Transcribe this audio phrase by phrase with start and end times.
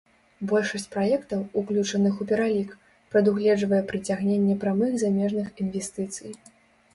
[0.51, 2.71] Большасць праектаў, уключаных у пералік,
[3.13, 6.31] прадугледжвае прыцягненне прамых замежных інвестыцый.